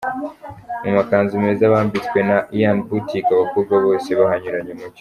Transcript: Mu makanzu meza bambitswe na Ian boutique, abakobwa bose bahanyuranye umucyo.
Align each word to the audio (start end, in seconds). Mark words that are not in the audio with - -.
Mu 0.83 0.91
makanzu 0.97 1.33
meza 1.45 1.73
bambitswe 1.73 2.19
na 2.29 2.37
Ian 2.57 2.77
boutique, 2.87 3.31
abakobwa 3.33 3.73
bose 3.85 4.09
bahanyuranye 4.19 4.71
umucyo. 4.73 4.89